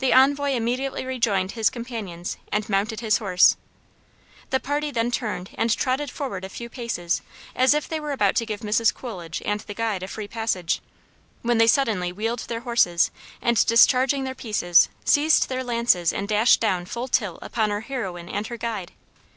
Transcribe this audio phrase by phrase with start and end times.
[0.00, 3.56] The envoy immediately rejoined his companions and mounted his horse;
[4.50, 7.22] the party then turned and trotted forward a few paces
[7.54, 8.92] as if they were about to give Mrs.
[8.92, 10.80] Coolidge and the guide a free passage,
[11.42, 16.58] when they suddenly wheeled their horses, and, discharging their pieces, seized their lances and dashed
[16.58, 18.90] down full tilt upon our heroine and her guide.